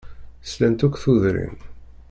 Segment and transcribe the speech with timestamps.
[0.51, 1.57] Slant akk tudrin.